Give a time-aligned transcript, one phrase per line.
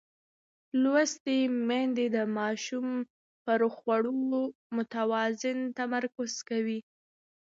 [0.81, 2.87] لوستې میندې د ماشوم
[3.45, 4.13] پر خوړو
[4.75, 6.79] متوازن تمرکز کوي.